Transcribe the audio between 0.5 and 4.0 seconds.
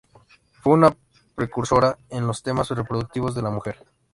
Fue una precursora en los temas reproductivos de la mujer.